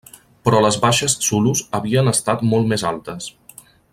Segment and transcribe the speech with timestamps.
[0.47, 3.31] Però les baixes zulus havia estat molt més altes.